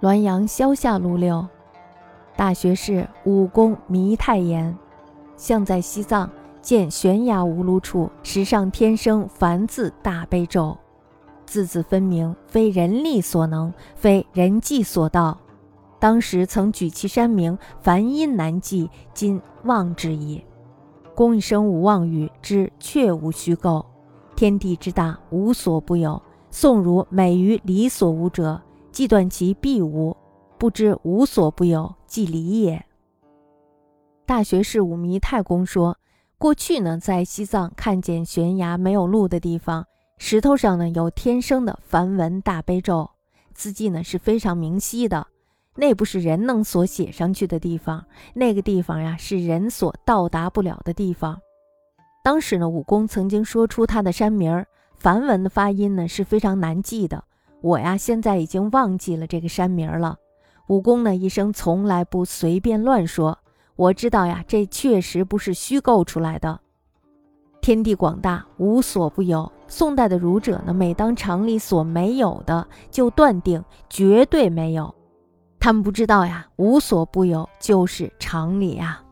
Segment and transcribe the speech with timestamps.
[0.00, 1.44] 滦阳萧下路六，
[2.36, 4.76] 大学士武功弥太言，
[5.36, 6.30] 相在西藏，
[6.62, 10.76] 见悬崖无路处，石上天生凡字大悲咒，
[11.46, 15.36] 字字分明，非人力所能，非人迹所到。
[15.98, 20.44] 当时曾举其山名，梵音难记，今忘之矣。
[21.16, 23.84] 公一生无妄语，知确无虚构。
[24.36, 26.22] 天地之大，无所不有。
[26.52, 30.16] 宋儒美于理所无者，既断其必无，
[30.58, 32.84] 不知无所不有，即理也。
[34.26, 35.96] 大学士武弥太公说，
[36.36, 39.86] 过去呢，在西藏看见悬崖没有路的地方，
[40.18, 43.08] 石头上呢有天生的梵文大悲咒，
[43.54, 45.26] 字迹呢是非常明晰的。
[45.74, 51.40] 那不是人能所写上去的地方，那个地方呀是人所到达不了的地方。
[52.24, 57.22] 当时呢，武功曾经说出他的山名儿，梵文的发音呢是非常难记的。
[57.60, 60.16] 我呀现在已经忘记了这个山名了。
[60.68, 63.38] 武功呢一生从来不随便乱说，
[63.76, 66.60] 我知道呀，这确实不是虚构出来的。
[67.60, 69.50] 天地广大，无所不有。
[69.66, 74.94] 宋代的儒者呢，每当常理所没有的，就断定绝对没有。
[75.58, 79.02] 他们不知道呀，无所不有就是常理呀。